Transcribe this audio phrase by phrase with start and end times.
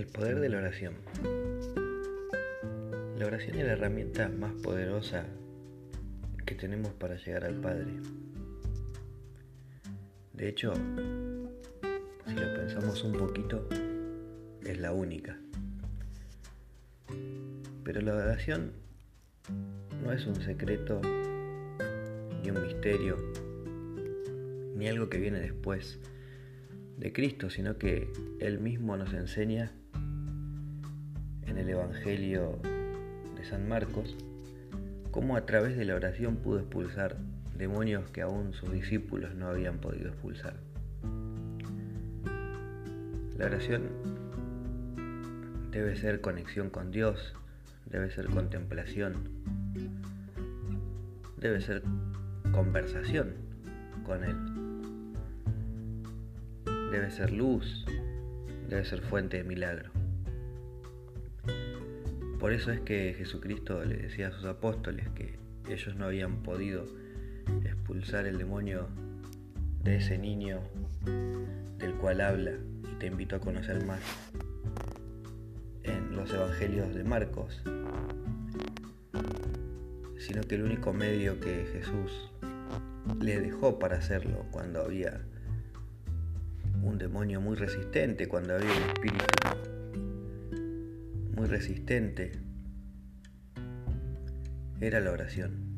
[0.00, 0.94] El poder de la oración.
[3.18, 5.26] La oración es la herramienta más poderosa
[6.46, 7.92] que tenemos para llegar al Padre.
[10.32, 10.72] De hecho,
[12.26, 13.68] si lo pensamos un poquito,
[14.64, 15.36] es la única.
[17.84, 18.72] Pero la oración
[20.02, 21.02] no es un secreto,
[22.42, 23.18] ni un misterio,
[24.76, 25.98] ni algo que viene después
[26.96, 28.10] de Cristo, sino que
[28.40, 29.74] Él mismo nos enseña
[31.50, 32.58] en el Evangelio
[33.36, 34.16] de San Marcos
[35.10, 37.16] cómo a través de la oración pudo expulsar
[37.58, 40.54] demonios que aún sus discípulos no habían podido expulsar.
[43.36, 43.88] La oración
[45.72, 47.34] debe ser conexión con Dios,
[47.86, 49.14] debe ser contemplación,
[51.38, 51.82] debe ser
[52.52, 53.34] conversación
[54.04, 54.36] con Él,
[56.92, 57.84] debe ser luz,
[58.68, 59.99] debe ser fuente de milagro.
[62.40, 65.38] Por eso es que Jesucristo le decía a sus apóstoles que
[65.68, 66.86] ellos no habían podido
[67.64, 68.88] expulsar el demonio
[69.84, 70.60] de ese niño
[71.76, 72.52] del cual habla
[72.90, 74.00] y te invito a conocer más
[75.82, 77.62] en los evangelios de Marcos,
[80.16, 82.30] sino que el único medio que Jesús
[83.20, 85.20] le dejó para hacerlo cuando había
[86.82, 89.79] un demonio muy resistente, cuando había un espíritu
[91.34, 92.32] muy resistente,
[94.80, 95.70] era la oración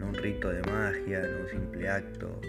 [0.00, 2.40] no un rito de magia, no un simple acto,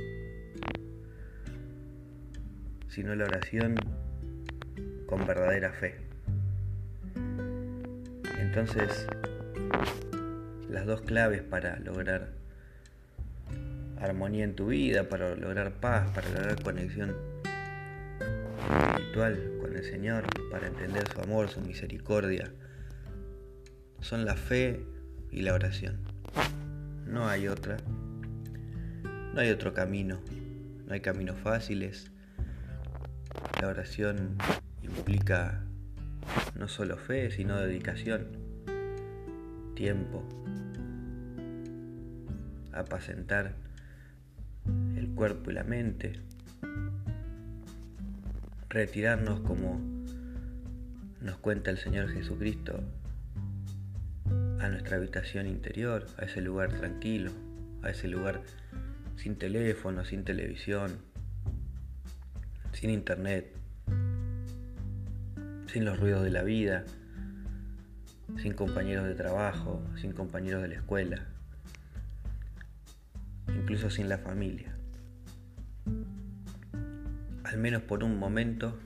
[2.87, 3.75] sino la oración
[5.05, 5.97] con verdadera fe.
[8.39, 9.05] Entonces,
[10.69, 12.29] las dos claves para lograr
[13.99, 17.15] armonía en tu vida, para lograr paz, para lograr conexión
[18.69, 22.51] espiritual con el Señor, para entender su amor, su misericordia,
[23.99, 24.85] son la fe
[25.31, 25.99] y la oración.
[27.05, 27.77] No hay otra.
[29.33, 30.19] No hay otro camino.
[30.85, 32.11] No hay caminos fáciles.
[33.61, 34.37] La oración
[34.81, 35.63] implica
[36.55, 38.27] no solo fe, sino dedicación,
[39.75, 40.23] tiempo,
[42.73, 43.55] apacentar
[44.95, 46.21] el cuerpo y la mente,
[48.71, 49.81] retirarnos como
[51.19, 52.81] nos cuenta el Señor Jesucristo
[54.61, 57.31] a nuestra habitación interior, a ese lugar tranquilo,
[57.83, 58.41] a ese lugar
[59.17, 60.99] sin teléfono, sin televisión,
[62.71, 63.51] sin internet,
[65.67, 66.85] sin los ruidos de la vida,
[68.41, 71.27] sin compañeros de trabajo, sin compañeros de la escuela,
[73.49, 74.73] incluso sin la familia.
[77.51, 78.79] Al menos por un momento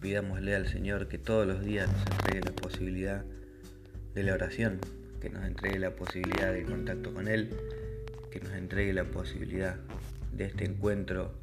[0.00, 3.24] Pidámosle al Señor que todos los días nos entregue la posibilidad
[4.14, 4.78] de la oración,
[5.20, 7.50] que nos entregue la posibilidad del contacto con Él,
[8.30, 9.76] que nos entregue la posibilidad
[10.32, 11.34] de este encuentro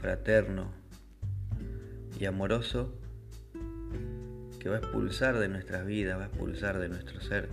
[0.00, 0.70] fraterno
[2.20, 2.94] y amoroso
[4.60, 7.48] que va a expulsar de nuestras vidas, va a expulsar de nuestro ser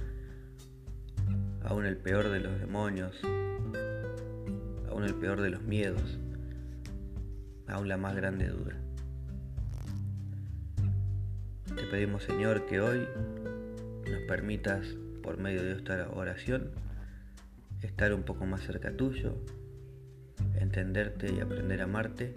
[1.64, 3.20] aún el peor de los demonios,
[4.90, 6.20] aún el peor de los miedos,
[7.68, 8.74] aún la más grande duda.
[11.76, 13.08] Te pedimos Señor que hoy
[14.10, 14.86] nos permitas,
[15.22, 16.72] por medio de esta oración,
[17.82, 19.36] estar un poco más cerca tuyo,
[20.56, 22.34] entenderte y aprender a amarte